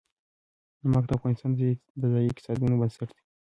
[0.83, 1.51] نمک د افغانستان
[2.01, 3.21] د ځایي اقتصادونو بنسټ دی.